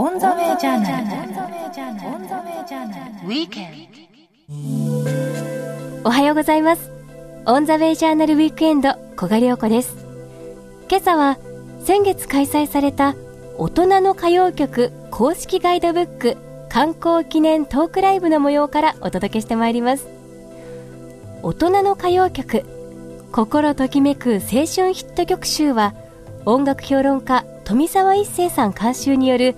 [0.00, 1.06] オンザウェイジャーナル。
[3.26, 5.02] ウィークエン
[6.04, 6.08] ド。
[6.08, 6.92] おはようございます。
[7.46, 9.96] オンザウェイジャーナルウィークエンド小賀良子です。
[10.88, 11.36] 今朝は
[11.84, 13.16] 先月開催された
[13.56, 16.36] 大人の歌謡曲公式ガイドブック
[16.68, 20.06] 観光記念トークライブの模様からお届けしてまいります。
[21.42, 22.64] 大人の歌謡曲
[23.32, 25.92] 心ときめく青春ヒット曲集は
[26.44, 29.56] 音楽評論家富澤一世さん監修による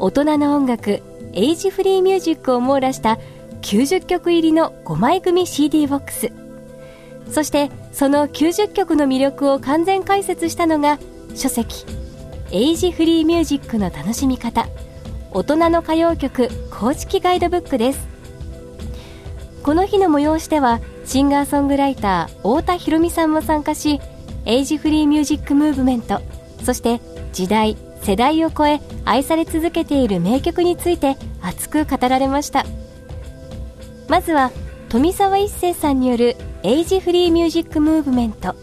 [0.00, 1.02] 大人の音楽
[1.32, 3.18] エイジフリーミュージックを網羅した
[3.62, 6.30] 90曲入りの5枚組 CD ボックス。
[7.32, 10.98] そしてその90曲の魅力を完全解説したのが
[11.34, 11.84] 書籍
[12.52, 14.68] エイジフリーミュージックの楽しみ方。
[15.32, 18.06] 大人の歌謡曲公式ガイドブックです。
[19.64, 24.00] この日の催しではシンガーソングライター太田裕美さんも参加し
[24.46, 26.20] Age Free Music Movement。
[26.62, 27.00] そして
[27.32, 32.64] 時代世代を超え愛され続けている名曲について熱く語られました。
[34.08, 34.50] まずは
[34.88, 38.56] 富澤一誠さんによる Age Free Music Movement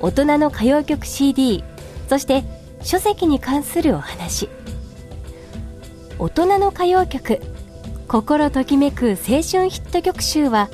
[0.00, 1.62] 大人の歌謡曲 CD
[2.08, 2.42] そして
[2.82, 4.48] 書籍に関するお話。
[6.18, 7.40] 大人の歌謡曲
[8.08, 10.70] 心ときめく青春ヒット曲集は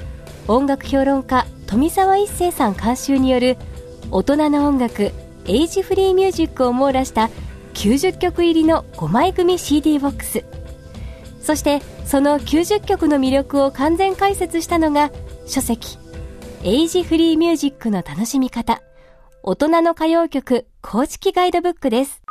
[0.46, 3.56] 音楽評論家富澤一世さん監修による
[4.12, 5.10] 大人の音楽
[5.46, 7.30] エイジフリーミュージックを網羅した
[7.82, 10.44] 90曲入りの5枚組 CD ボックス。
[11.40, 15.10] そしてその90曲の魅力を完全解説したのが
[15.48, 15.98] 書籍
[16.62, 18.80] エイジフリーミュージックの楽しみ方
[19.42, 22.22] 大人の歌謡曲公式ガイドブックです。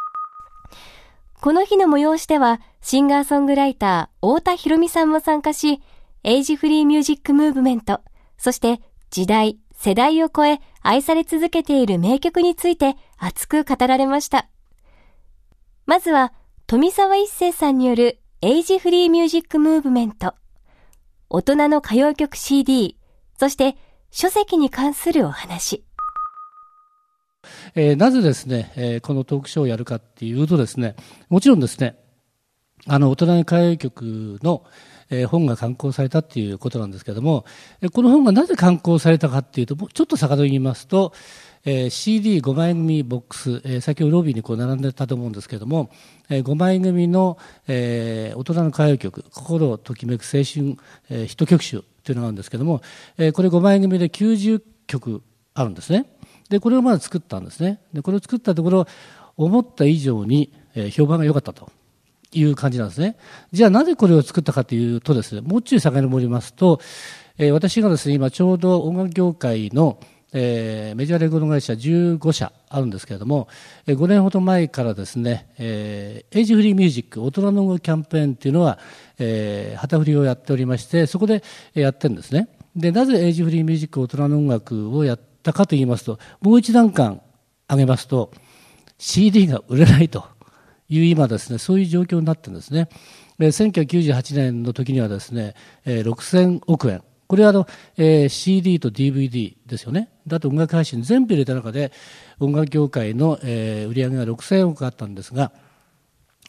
[1.42, 5.82] この日の催しではシンガーソングライター太田博美さんも参加し
[6.24, 8.00] Age Free Music Movement
[8.38, 14.51] そして時代世代を超え愛され続けている名曲について熱く語られました。
[15.92, 16.32] まずは、
[16.68, 20.36] 富澤一誠さんによる Age Free Music Movement、
[21.30, 22.98] 大人の歌謡曲 CD、
[23.38, 23.76] そして
[24.10, 25.84] 書籍に関するお話。
[27.76, 30.96] えー、なぜですね、えー、このトークショーをやるかっていうとですね、
[31.28, 31.98] もちろんですね、
[32.88, 34.64] あの、大人の歌謡曲の、
[35.10, 37.44] えー、本が刊行されたっていうことなんですけれども、
[37.92, 41.12] この本がなぜ刊行されたかっていうと、ちょっと遡りますと、
[41.64, 45.92] えー、CD5 枚組ボックス、えー、先ほどロビーにこう並んでたと思うんですけれども、
[46.30, 50.78] えー、5枚組の、えー、大人の歌謡曲、心をときめく青春、
[51.10, 52.82] えー、ヒット曲集というのがあるんですけれども、
[53.18, 55.22] えー、これ5枚組で90曲
[55.54, 56.06] あるんですね。
[56.50, 57.82] で、これをまず作ったんですね。
[57.94, 58.88] で、これを作ったところ、
[59.38, 61.72] 思った以上に、えー、評判が良かったと。
[62.34, 63.18] いう感じなんですね。
[63.52, 66.80] じゃあなぜこれを作ったかというとですね、もうちょい遡りますと、
[67.38, 70.00] えー、私がですね、今ちょうど音楽業界の、
[70.34, 73.48] えー、メジャーレコード会社15社あるんですけれども、
[73.86, 78.80] えー、5年ほど前からですね、えー、エイジフリーミュージック大人のキャンペーンっていうのは、
[79.20, 81.44] えー、旗振りをやっておりましてそこで
[81.74, 82.48] やってるんですね。
[82.76, 87.22] でなぜエイジフリーミュージック大人の音楽をやったかと言いますともう一段階
[87.70, 88.32] 上げますと
[88.98, 90.24] CD が売れないと
[90.88, 92.88] いう今ですねそういう状況になってるんですね。
[93.40, 95.56] 1998年の時にはですね、
[95.86, 97.66] えー、6000億円これはあの、
[97.96, 100.10] えー、CD と DVD ですよね。
[100.28, 101.94] だと音楽配信全部入れた中で
[102.42, 105.54] 音楽業界の、えー、売り上げが6000億あったんですが、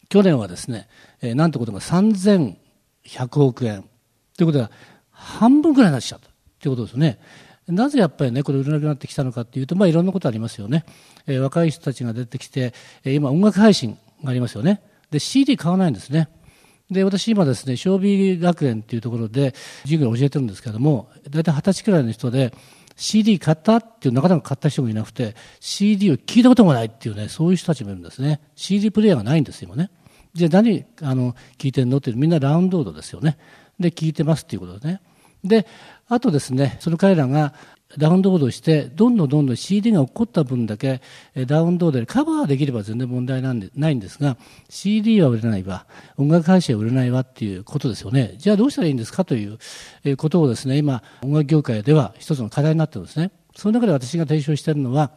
[0.09, 0.88] 去年はですね、
[1.21, 2.56] えー、なんてことが3100
[3.44, 3.84] 億円
[4.37, 4.72] ということは
[5.12, 6.26] 半分ぐらいになっちゃった
[6.59, 7.21] ということですよね。
[7.69, 10.84] なぜやっぱりね、これ売れなくなってきたのかというと、まあいろんなことありますよね。
[11.28, 14.82] えー、若い人たちが出てきて、え、今音楽配信がありますよね。
[15.12, 16.28] で、CD 買わないんですね。
[16.91, 22.53] で、私今ですね、小美学園っていうところで授業を教えてるんですけども、大体二十歳くらいの人で、
[22.97, 28.41] CD 買ったっていうなかなか買った人もいなくて、CD を聞いたこともないっていうね、そういう人たちもいるんですね。
[28.54, 29.91] CD プレイヤーがないんです今ね。
[30.34, 33.38] じゃあ何、あの、聞いてんのってみんなラウンドードですよね。
[33.78, 35.00] で、聞いてますっていうことでね。
[35.44, 35.66] で、
[36.09, 37.54] あとですね、その彼らが
[37.98, 41.00] ダウンロードして、どんどんどんどん CD が起こった分だけ
[41.47, 44.36] ダウンロードでカバーできれば全然問題なんでないんですが、
[44.69, 45.86] CD は売れないわ、
[46.16, 48.34] 音楽配信は売れないわっていうことですよね。
[48.39, 49.59] じゃあどうしたらいいんですかという
[50.16, 53.30] ことをですね、今、音楽業界では一つの課題になってるんですね。
[53.56, 55.12] その中で私が提唱しているのは、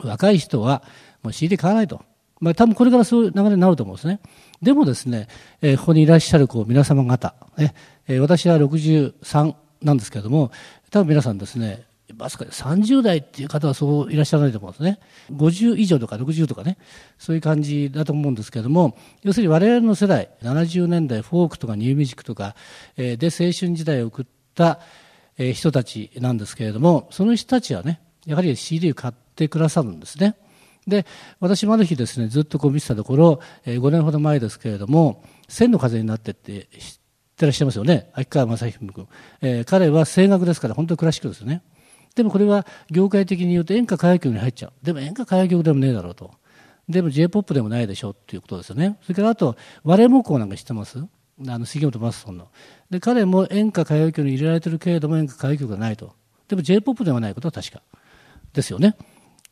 [0.00, 0.82] 若い人は
[1.22, 2.02] もう CD 買わないと。
[2.40, 4.20] まあ多分これからそういう流れになると思うんですね。
[4.62, 5.28] でもですね、
[5.60, 7.74] えー、ここにいらっしゃるこう皆様方、ね
[8.06, 10.50] えー、私は63なんですけれども、
[10.90, 11.86] 多分皆さんですね、
[12.16, 14.98] まさか30代っていう方はそういらっしゃらないと思うんですね。
[15.32, 16.78] 50以上とか60とかね、
[17.18, 22.54] そういう感じだと思うんですけれども、要するに我々の世代、70年代フォークとかニューミュージックとか、
[22.96, 24.80] えー、で青春時代を送った、
[25.36, 30.36] えー、人たちなんですけれども、その人たちはね、やはり CD を買ってくださるんですね。
[30.86, 31.04] で、
[31.40, 36.98] 私もある日ですね、ずっとこう見てたところ、えー、5年ほど前ですけれども、千の風になってって知
[37.38, 38.10] てらっしゃいますよね。
[38.12, 39.08] 秋川正彦君。
[39.40, 41.62] えー、彼は声楽ですから、本当にクラシックですよね。
[42.14, 44.72] でもこれは業界的に言うと演歌歌謡曲に入っちゃう。
[44.82, 46.32] でも演歌歌謡曲でもねえだろうと。
[46.88, 48.98] でも J-POP でもないでしょっていうことですよね。
[49.02, 50.98] それからあと、割れ木工なんか知ってます
[51.46, 52.48] あの、杉本マスソンの。
[52.90, 56.14] で、彼も演歌歌謡曲に入れられてるけれども演歌歌謡曲がないと。
[56.48, 57.82] でも J-POP ではないことは確か。
[58.52, 58.96] ですよね。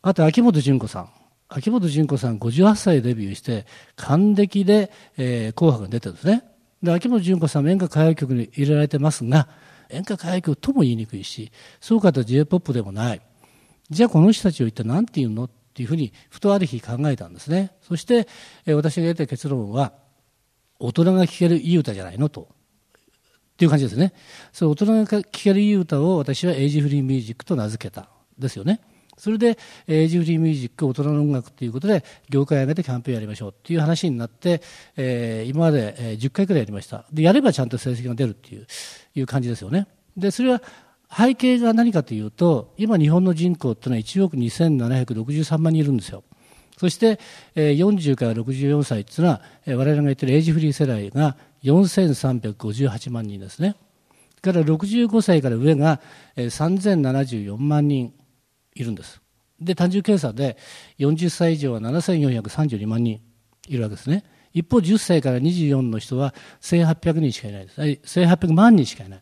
[0.01, 1.09] あと、秋元純子さん。
[1.49, 6.43] 秋元純子さん58歳でデビューして、還暦で、えー、紅白に出てるんですね。
[6.81, 9.47] で、秋元純子さんも演歌歌謡曲に入れられてますが、
[9.89, 13.21] 演歌歌謡曲とも言いにくいし、そうかと J-POP でもない。
[13.89, 17.71] じゃあこの人たちを一体何て言うのっていうふうに、ふとある日考えたんですね。
[17.81, 18.27] そして、
[18.65, 19.93] えー、私が得た結論は、
[20.79, 22.49] 大人が聴けるいい歌じゃないのと。
[22.51, 24.13] っていう感じですね。
[24.53, 28.09] そ大人が聴けるいい歌を私はエイジフリーミュージックと名付けた。
[28.37, 28.81] ですよね。
[29.17, 34.61] それで、エイジフリーミュージック、大人の音楽ということで、業界を挙げてキャンペーンやりましょうっていう話になって、
[34.95, 37.05] えー、今まで、えー、10回くらいやりました。
[37.11, 38.67] で、やればちゃんと成績が出るっていう、
[39.15, 39.87] いう感じですよね。
[40.15, 40.61] で、それは、
[41.15, 46.23] 背景が何かというと、今日本の人口っていうのは1億2763万人いるんですよ。
[46.77, 47.19] そして、
[47.55, 53.75] えー、40から64歳っていうのは、えー、我々が言ってるエイジフリー世代が4358万人ですね。
[54.41, 55.99] から65歳から上が、
[56.35, 58.13] えー、3074万人
[58.77, 59.21] いるんです。
[59.59, 60.57] で、単純計算で
[60.99, 63.21] 40歳以上は7432万人
[63.67, 64.23] いるわけですね。
[64.53, 67.81] 一方、10歳から24の人は1800人しかいないです。
[67.81, 69.21] 1800万人しかいない。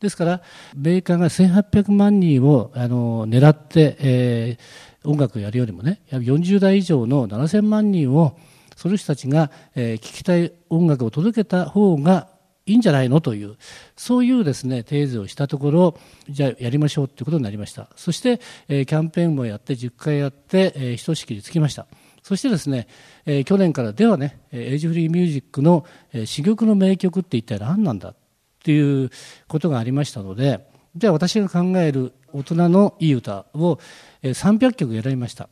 [0.00, 0.42] ですから、
[0.76, 8.36] 米韓が1800万人をあの狙って、えー、音楽をやるよりもね、40代以上の7000万人を、
[8.76, 12.28] その人たちが、えー、聴きたい音楽を届けた方が
[12.66, 13.20] いいんじゃないの？
[13.20, 13.56] という、
[13.96, 17.90] そういうですね、テーゼをしたところ、じゃあやりましょうということになりました。
[17.96, 21.86] そして、えー、キャンペーンもやって、10回やって、えー、ひとしきりつきました。
[22.22, 22.86] そしてですね、
[23.26, 28.16] えー、去年からではね、エイジフリーミュージックの、えー、珠玉の名曲って一体何なんだっ
[28.64, 29.10] ていう
[29.46, 33.78] ことがありましたので、じゃあ私が考える大人のいい歌を、
[34.22, 35.50] 300曲選びました。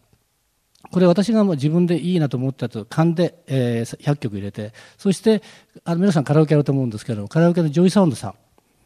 [0.91, 5.43] これ私がもう自分でいいなと思ったやつ勘で、えー、100曲入れて、そして
[5.85, 8.35] あの皆さんカラオケやると思うんですけど、カラオケのジョイサウンドさん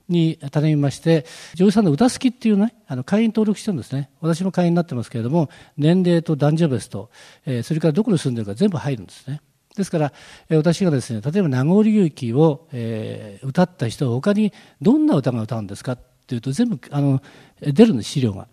[0.08, 4.10] に頼みまして、ジョイサウンド歌好きっていうね、あの会員登録してるんですね。
[4.20, 7.10] 私も会員になってますけれども、年齢と男女別と、
[7.44, 9.40] えー、それからどこに住んでるか全部入るんですね。
[9.76, 10.12] ですから、
[10.48, 17.20] えー、私がですね、例えばなごり雪を、えー、歌った人は他にどんな歌が歌うんですかっていうと全部あの
[17.60, 18.48] 出るんです、資料が。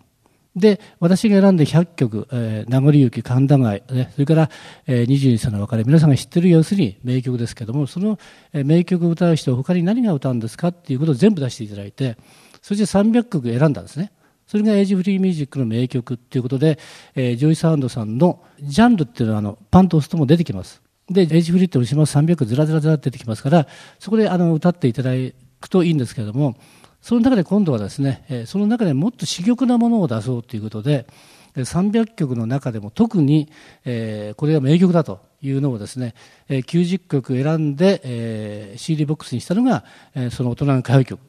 [0.56, 4.50] で、私が選んで100曲、えー、なごり雪、神田川、ね、それから、
[4.86, 8.18] えー、22歳の別れ、皆さんが知ってる要するに名曲ですけども、その、
[8.52, 12.16] えー、名曲を歌う人は他に何が歌うんですかっていうことを全部出していただいて、
[12.62, 14.12] そして300曲選んだんですね。
[14.46, 16.78] それが Age Free Music の名曲っていうことで、
[17.14, 20.82] えー、ジョイサウンドさんのジャンルっていうのはあのポンと押すともう出てきます。
[21.10, 23.66] で、エイジフリーって押します300ずらずらずらって出てきますから、
[23.98, 25.10] そこであの歌っていただ
[25.60, 26.56] くといいんですけども、
[27.04, 31.06] その中で今度はですね、その中でもっと珠玉なものを出そうということで、
[31.54, 33.50] 300曲の中でも特に、
[33.84, 36.14] えー、これが名曲だというのをですね、
[36.48, 39.84] えー、90曲選んで、えー、CD ボックスにしたのが、
[40.14, 41.20] えー、その大人の歌謡曲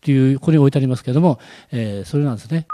[0.00, 1.38] という、ここに置いてありますけれども、
[1.70, 2.66] えー、それなんですね。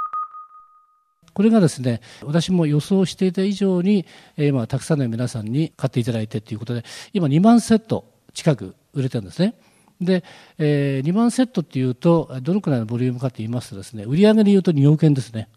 [1.35, 4.07] これがですね、私も予想していた以上に、
[4.39, 9.55] えー、今、たくさんの皆さんに買っていただいてということで、今2万セット近く売れてるんですね。
[10.01, 10.25] で、
[10.59, 15.49] えー、2万セットっていうと、どのくらいのボリュームかと言いますとですね、売上で言うと2億円ですね。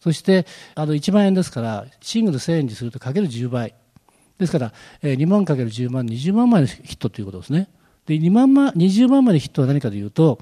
[0.00, 3.74] そして、あの、1万円ですから、シングル1000円にするとかける10倍。
[4.38, 4.72] ですから、
[5.02, 7.68] えー、2万かける10万、20万枚のヒットということですね。
[8.06, 10.38] で、2万枚、20万枚のヒットは何かというと、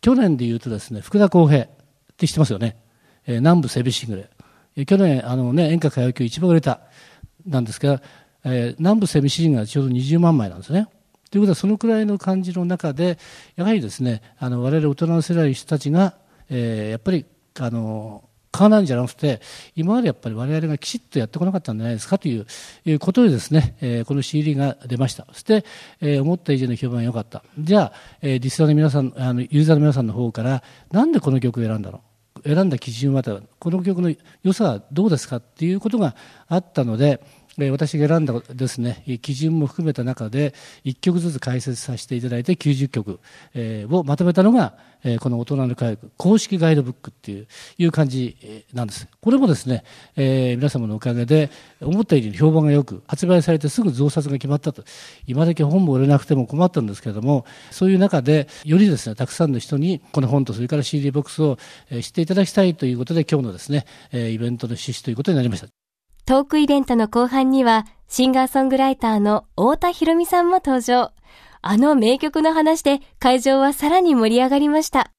[0.00, 1.68] 去年で言うとですね、福田公平っ
[2.16, 2.76] て知ってますよね。
[3.26, 4.30] えー、南部セビシングル。
[4.76, 6.80] えー、去年、あのね、演歌歌謡曲一番売れた、
[7.46, 8.02] なんですが、
[8.44, 10.88] えー、南部セミシングがちょうど20万枚なんですね。
[11.30, 13.18] ということはそのくらいの感じの中で
[13.56, 16.14] やはりですねあの我々大人の世代の人たちが、
[16.48, 17.26] えー、やっぱり
[17.60, 19.42] あの買わないんじゃなくて
[19.76, 22.46] 今までやっぱり我々がきちっとやってこなかったんじゃないですかという
[22.86, 25.26] いうことでですね、えー、この CD が出ました。
[25.32, 25.64] そして、
[26.00, 27.44] えー、思った以上の評判が良かった。
[27.58, 27.92] じゃあ、
[28.22, 32.00] えー、リスナーの皆さんあのユーザーの皆さんの方からなんでこの曲を選んだの？
[32.44, 35.36] 選んだ基準はこの曲の良さはどうですか？
[35.36, 36.16] っていうことが
[36.48, 37.20] あったので
[37.70, 43.20] 私が選んだですね、基準も含めた中で、1曲ずつ解説させていただいて90曲
[43.90, 44.76] をまとめたのが、
[45.20, 47.46] この大人の科学公式ガイドブックっていう
[47.78, 49.08] いう感じなんです。
[49.20, 49.84] これもですね、
[50.16, 51.50] えー、皆様のおかげで、
[51.80, 54.84] 思った以上に評判がよく、発売されてすぐ増刷が決まったと。
[55.26, 61.58] 今だけ本も売れなくても困ったんですけれども、そういう中で、よりですね、たくさんの人に、この本とそれから CD ボックスを
[62.00, 65.87] 知っていただきたいということで、今日のですね、イベントの趣旨ということになりました。
[66.28, 71.12] トークイベントの後半には、シンガーソングライターの太田博美さんも登場。
[71.62, 75.10] あの名曲の話で会場はさらに盛り上がりました。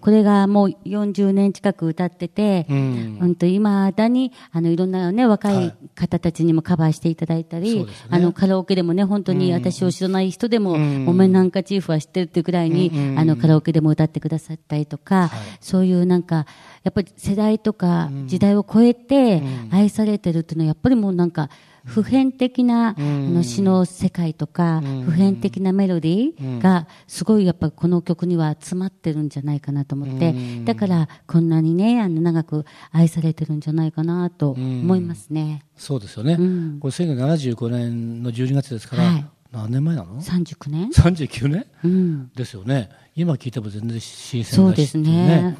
[0.00, 7.84] これがもう40年近く歌ってて、うん、うんと今だに、あの、いろんなね、若い方たちにもカバーしていただいたり、はい。
[7.86, 16.46] ね、あの、カラオケでもね、本当に私を知らない人でも、うん、木綿なんかチーフは知ってるっていうくらいに、うん、あの、カラオケでも歌ってくださったりとか、はい、そういうなんか、
[16.82, 21.50] やっぱり世代とか時代を超えて愛されてるっていうのは、やっぱりもうなんか、
[21.84, 30.34] 普遍的な、の詩の世界とか、普遍的なメロディーがすごいやっぱこの曲には詰まってるんじゃないかなと思って、
[30.64, 35.64] だからこんなにね、あの長く愛されてるんじゃないかなと思いますね。
[35.76, 36.36] そうですよね。
[36.80, 42.90] これ1975年の12月ですから、はい、何年前なの ?39 年 ?39 年、うん、ですよね。
[43.16, 45.56] 今聞いても全然新鮮だし、そうですね。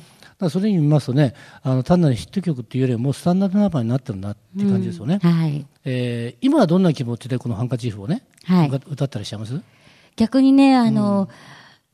[0.46, 5.20] だそれに見ますとね、あの単なるヒット曲っていうよりも、スタンダードナンバーになってるなって感じですよね。
[5.22, 5.66] うん、はい。
[5.84, 9.60] えー、今はどんな気持ちでこのハンカチーフをね、はい、歌ったりします？
[10.16, 11.28] 逆にね、あの、うん、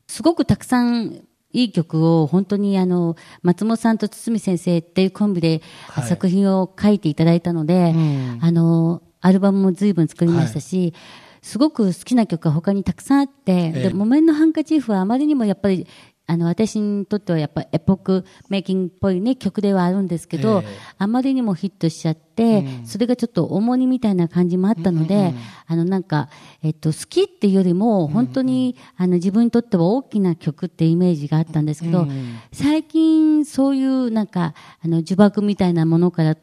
[0.07, 1.23] すごくたくさん
[1.53, 5.61] いい曲を本当にあの松本さんと堤先生っていうコンビで
[6.07, 10.93] 作品を書いていただいたので、はいうん、あのアルバムも随分作りましたし、はい、
[11.41, 15.87] すごく好きな曲が他にたくさんあって、えー、で木綿のハンカチーフはあまりにもやっぱり
[16.29, 25.35] あの、私にとってはやっぱエポックメイキングっぽいね、曲ではあるんですけど、えー、あまりにもヒットしちゃって、うん、それがちょっと重荷みたいな感じもあったので、うんうん、
[25.67, 26.29] あの、なんか、
[26.63, 29.03] えっと、好きっていうよりも、本当に、うん。
[29.03, 34.53] うん、あの、自分にとっては大きな曲ってイメージがあったんですけど、うんうん、最近そういうなんか、
[34.83, 36.35] あの、呪縛みたいなものから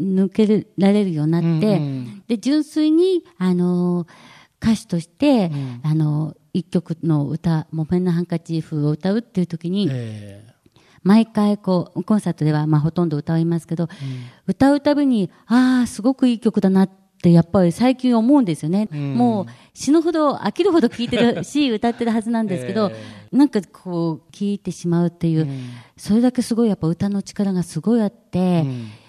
[0.00, 4.06] 抜けられるようになって、うんうん、で、純粋に、あの、
[4.62, 5.50] 歌手として、
[5.82, 13.90] あの、一曲の歌、木綿のハンカチーフを歌うっていう時に、えー、毎回こう、コンサートではまあほとんど歌いますけど、うん、
[14.46, 18.88] 歌うたびに、ああ、すごくいい曲だなってやっぱり最近思うんですよね。
[18.92, 28.64] うん、もう死ぬほど、飽きるほど聴いてるし、歌ってるはずなんですけど、えー、なんかこう、聴いてしまうっていう、うん、それだけすごいやっぱ歌の力がすごいあって、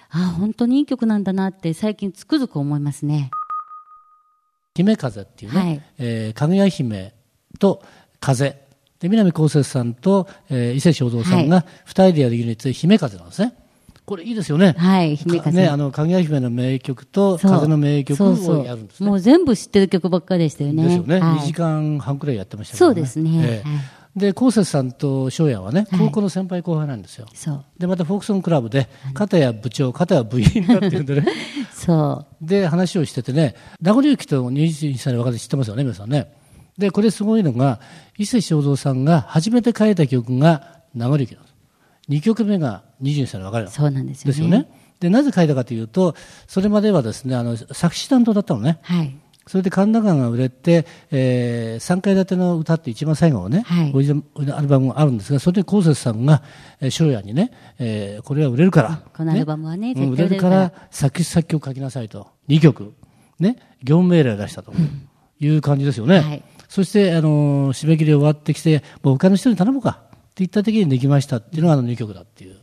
[0.09, 3.29] ああ、本当にいい曲なんだなって最近つくづく思いますね。
[4.75, 7.14] 姫風っていうね、はい、えー、かぐや姫
[7.57, 7.83] と
[8.19, 8.57] 風。
[8.99, 13.53] で、南こうせつさんと、えー、伊勢正蔵さんが二人でやるユニットで姫風なんですね。
[14.05, 14.75] これいいですよね。
[14.77, 15.51] はい、姫風。
[15.51, 19.09] ね、あの、かぐや姫の名曲と、風の名曲をやるんですね。
[19.09, 20.83] もう全部知ってる曲ばっかりでしたよね。
[20.83, 21.19] ですよね。
[21.19, 22.77] はい、2時間半くらいやってましたね。
[22.77, 23.31] そうですね。
[23.43, 27.25] えー、で、こうせつさんと翔也はね、高校の先輩後輩なんですよ。
[27.33, 27.65] そう。
[27.79, 31.27] で、またフォークソンクラブで、片や部長、片や部員だっていうんでね。
[31.73, 32.45] そう。
[32.45, 36.31] で、話をしててね、名残雪と21歳の若手知ってますよね、皆さんね。
[36.77, 37.79] で、これすごいのが、
[38.17, 41.55] 伊勢正蔵さんが初めて書いた曲が流れ曲なんです。
[42.09, 44.31] 2曲目が22歳の別れそうなんですよね。
[44.31, 44.69] ですよね。
[44.99, 46.15] で、なぜ書いたかというと、
[46.47, 48.79] それまではですね、あの、作詞担当だったのね。
[48.81, 49.15] はい。
[49.47, 56.41] それで神田川が売れて、えー、3階建ての歌って一番最後のね、はい、オリジナルアルバムがあるんですが、それで昴生さんが、
[56.81, 62.27] えー、翔也にね、えー、これは売れるから、このアルバムはね、ね売れるから作詞作曲書きなさいと。
[62.49, 62.93] 2曲。
[63.39, 64.73] ね、業務命令を出したと
[65.39, 66.19] いう感じですよね。
[66.21, 66.43] はい
[66.75, 72.57] そして、あの、締め切り終わってきて、もう他の人に頼もうかって言った時にできましたっていうのがあの2曲だっていう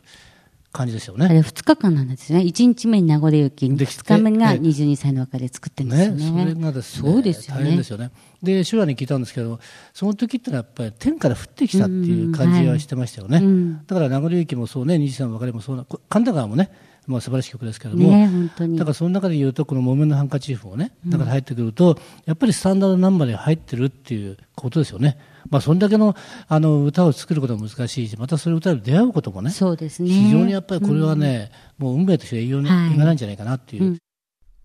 [0.71, 1.25] 感じですよね。
[1.25, 2.41] あれ2日間なんですね。
[2.41, 6.45] 1日目に名残雪、2日目が22歳の別れ作ってるんですよね。
[6.45, 7.63] ねそれがですね、そうですよね。
[7.63, 8.11] 大変ですよね。
[8.43, 9.59] で、手話に聞いたんですけど、
[9.95, 13.37] その時ってのはやっぱり天から降ってきたっていう感じはしてましたよね。
[13.37, 16.69] はい、だから名残雪もそうね、22歳の別れもそうな、神田川もね、
[17.07, 25.17] まあ、素晴らしい曲ですけれども、ね、本当にだからその中で言うと、この木綿のハンカチーフをね、中で入ってくると、やっぱりスタンダードナンバーに入ってるっていうことですよね。
[25.49, 26.15] まあ、そんだけの
[26.47, 33.81] あの歌を作ることも難しいし、またそれを歌に出会うこともね、そうですね非常にやっぱりこれはね、うん、もう運命として言いないんじゃないかなっていう。
[33.83, 33.99] はいうん、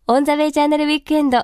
[0.06, 1.38] オン・ザ・ウェイ・ジャーナル・ウィークエンド。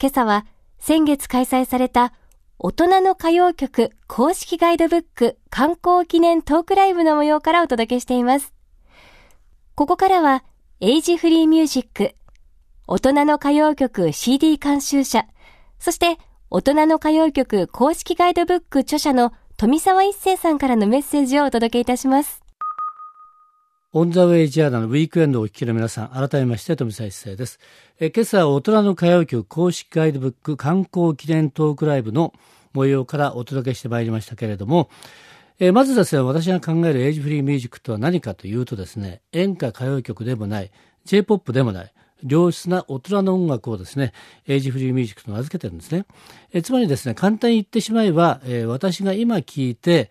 [0.00, 0.46] 今朝は
[0.78, 2.12] 先月開催された
[2.58, 8.52] 大人の歌謡曲公式ガイドブック観光記念トークライブの模様からお届けしています。
[9.82, 10.44] ここからは
[10.78, 12.14] エイジフリーミュージック、
[12.86, 15.26] 大人の歌謡曲 CD 監修者、
[15.80, 16.18] そして
[16.50, 22.44] 大人の歌謡曲公式ガイドブック著者の富澤一世さんからのメッセージをお届けいたします。
[23.92, 27.58] オンザウェイジャーナのウィークエンドをお聞きの皆さん、改めまして富澤一世です。
[27.98, 32.32] え今朝は大人の歌謡曲公式ガイドブック観光記念トークライブの
[32.72, 34.88] 模様からお届けしてまいりましたけれども、
[35.58, 40.70] えー、まずですね、私が考えるエイジフリーミュージックとは何かというとですね、演歌歌謡曲でもない、
[41.04, 41.92] J-POP でもない、
[42.26, 44.12] 良質な大人の音楽をですね、
[44.46, 46.06] エイジフリーミュージックと名付けてるんですね。
[46.52, 50.10] えー、つまりですね、簡単に言ってしまえば、えー、私が今聞いて、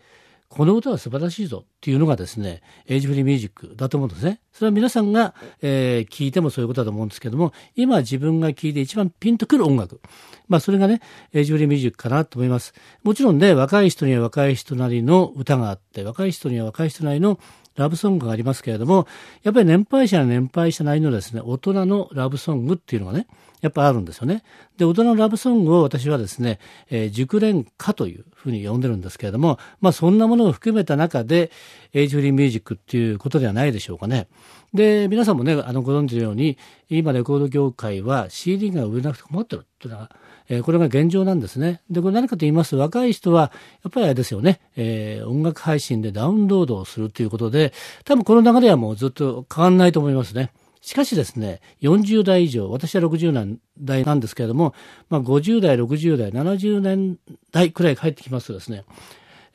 [0.52, 4.42] この歌は素晴らしいぞっていうのがですね、エイジフリーミュージックだと思うんですね。
[4.52, 10.02] それは皆さんが、えー、聞いてもそういうことだと思うんですけども、今自分が聞いて一番ピンとくる音楽。
[10.50, 12.74] まあそれがね、エイジフリーミュージックかなと思います。
[13.02, 17.40] もちろんね、若い人には若い人なりの歌があって、若い人には若い人なりの
[17.76, 19.08] ラブソングがありますけれども、
[19.44, 23.28] やっぱり年配者は年配者なりのですね、大人のラブソングっていうのがね、
[23.62, 24.44] やっぱあるんですよね。
[24.78, 26.60] で、大人のラブソングを私はですね、
[26.90, 31.52] えー、熟練歌というふうに呼んでるんですけれども、まあそんなものを含めた中で、
[31.94, 34.28] エイジフリーミュージックっていうことではないでしょうかね。
[34.74, 36.58] で、皆さんもね、あの、ご存知のように、
[36.90, 40.12] 今レコード業界は CD が売れなくて困ってるっていうのは、
[40.50, 41.82] え、これが現状なんですね。
[41.90, 43.52] で、これ何かと言いますと、若い人は、
[43.84, 47.74] やっぱりあれですよね、えー、音楽配信でダウンロードをするということで、
[48.06, 50.52] 多分この流れはもうずっと変わんないと思いますね。
[50.82, 54.74] しかしですね、40代以上、私は60代なんですけれども、
[55.10, 57.18] まあ、50代、60代、70年
[57.52, 58.84] 代くらい帰ってきますとですね、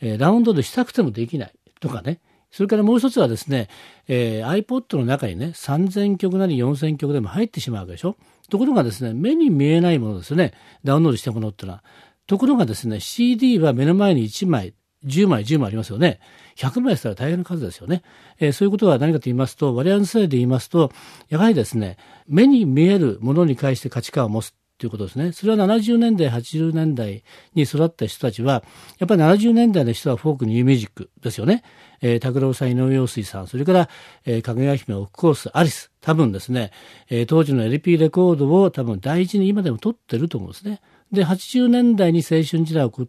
[0.00, 2.20] えー、ラウンドしたくてもできないとかね、
[2.52, 3.68] それからもう一つはですね、
[4.08, 8.16] えー、iPod の中にね、3000曲なり4000曲でも入ってしまうわけでしょ。
[8.48, 10.52] ところがですね、目に見えないものですね、
[10.84, 11.84] ダウンロードしたものってのは。
[12.26, 14.74] ところがですね、CD は目の前に1枚、
[15.04, 16.20] 10枚、10枚ありますよね。
[16.56, 18.02] 100枚したら大変な数ですよね。
[18.38, 20.90] えー、そういうことは何かと言いますと、我々の世代で言いますと、
[21.28, 25.32] やはりですね、目に見えるものに対して価値観を持つということですね。
[25.32, 28.62] それは70年代、80年代に育った人たちは、
[28.98, 31.62] やっぱり70年代の人はフォーク、ニューミュージックですよね。
[32.02, 33.88] えー、拓郎さん、井上陽水さん、それから、
[34.26, 35.90] えー、かぐや姫、オフコース、アリス。
[36.02, 36.72] 多分ですね、
[37.08, 40.80] えー、当時の LP レコードを多分大事に今でも撮ってると思うんですね。
[41.10, 43.06] で、80年代に青春時代を送っ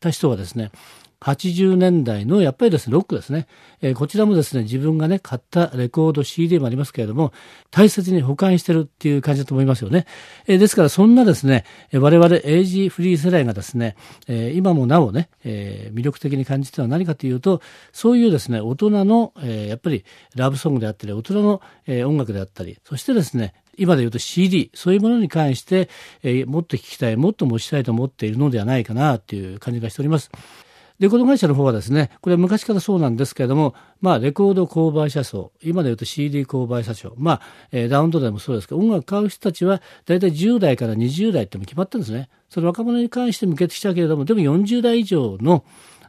[0.00, 0.70] た人はですね、
[1.20, 3.46] 80年代のやっぱりですね、ロックですね。
[3.82, 7.32] えー、こちらもですね、自分がね、買ったレコード CD もありますけれども、
[7.70, 10.06] 大切に保管してるっていう感じだと思いますよね。
[10.46, 13.96] えー、ですからそんなですね、我々エイジフリー世代がですね、
[14.28, 17.60] えー、今もなおね、え魅力的に感じてるのは何かというと、
[17.92, 25.88] そういうですね、大人の、えやっぱりラブソングであったり、大人の、え音楽であったり、そしてですね、今で言うと CD、そういうものに関して、
[26.22, 30.30] えー、もっと聞きたい、もっと持ちたいと思っているのではないかなという感じがしております。
[31.00, 37.40] レコード会社の方はですね、これは昔からそうなんですけれども、まあ、レコード購買者層、今で言うと CD 購買者層、まあ、
[37.72, 42.28] えー、ダウンロードでもそうですけど、音楽買う人たちは、大体10代から20代っても決まってるんですね。
[42.50, 45.64] その若者に関して向けてきたけれども、でも40代以上の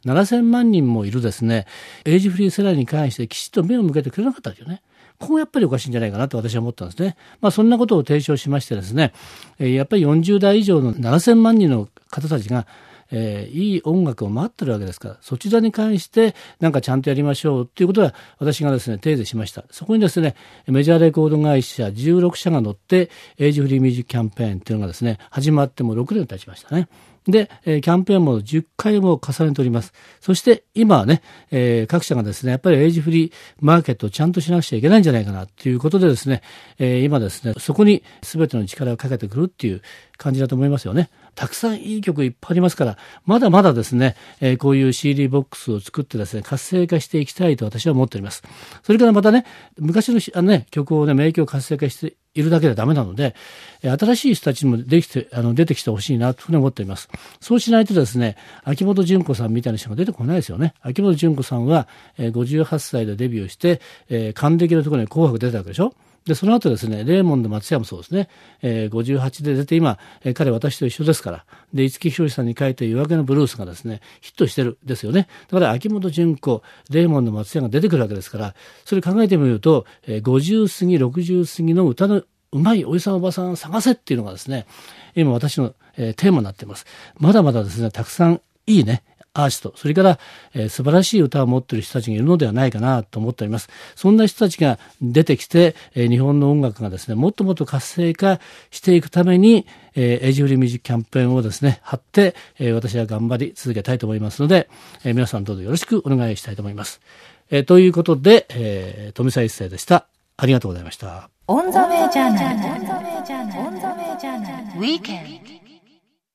[0.05, 1.67] 7000万人もいるですね、
[2.03, 4.81] エイジフリー世代に関してきちっと目を向けてくれなかったんですよね。
[5.19, 7.15] ここやっぱりおかしいんじゃないかなと私は思ったんですね。
[7.39, 9.13] まあそんなことを提唱しましてですね、
[9.59, 12.65] やっぱり40代以上の7000万人の方たちが
[13.11, 19.65] えー、いい音楽を待ってるわけですから、そちらに関してなんかちゃんとやりましょうっていうことは私がですね、提示しました。
[19.71, 20.35] そこにですね、
[20.67, 26.87] メジャーレコード会社16社が乗って、エイジフリーミュージックキャンペーンっていうのがですね、始まっても6年経ちましたね。
[27.27, 29.93] で、え、キャンペーンも10回も重ねております。
[30.21, 31.21] そして今はね、
[31.51, 36.41] えー、各社がですね、やっぱりエイジフリーマーケットをちゃんとしなくちゃいけないんじゃないかなということでですね、
[36.79, 39.83] えー、今ですね、そこに全ての力をかけてくるっていう
[40.17, 41.11] 感じだと思いますよね。
[41.35, 48.43] たくさんいい曲いっぱいありますから、まだまだですね、えー、こういう CD ボックスを作ってですね、活性化していきたいと私は思っております。
[48.83, 49.45] それからまたね、
[49.77, 53.35] 昔のあの、ね、曲をね、名曲を活性化しているだけではダメなので、
[53.81, 57.09] 新しい人たちにもできて、あの、出てきてほしいなというふうに思っています。
[57.39, 60.73] そうしないとですね、秋元純子さんみたいな人が出てこないですよね。
[60.81, 65.93] 秋元純子さんは、えー、58歳でデビューして、えー、還暦のところに紅白出たわけでしょ
[66.25, 68.29] で、その後ですね、レーモンド松山もそうですね、
[68.61, 75.27] えー、58で出て今、えー、彼私と一緒ですから、で、五木ひろしさんに書いた夜明けのブルースがですね、ヒットしてるですよね。
[75.49, 78.55] だから秋元純子、レーモンド松山が出てくるわけですから、
[78.85, 84.67] それ考えてみると、えー、50過ぎ、60過ぎの歌のうまいおじさんおばさん探せっていうのがですね、
[85.15, 86.85] 今私の、えー、テーマになっています。
[87.17, 90.19] まだまだですね、たくさんいいね、アーティスト、それから、
[90.53, 93.69] えー、素晴らしい歌を持っている人たちがいるのではないかなと思っております。
[93.95, 98.39] そんな人たちが出てきて、えー、日本の音楽がですね、もっともっと活性化
[98.71, 99.65] していくために、
[99.95, 104.69] えー、 Age Free Music キャンペーンをですね、張って、えー、私は頑張り続けたいと思いますので、
[105.03, 107.01] えー、皆さんどうぞよろしくお願いしたいと思います。
[107.49, 110.07] えー、ということで、えー、富澤一誠でした。
[110.37, 111.29] ありがとうございました。
[111.47, 115.60] On The Way Journal。On The Way Journal。Weekend。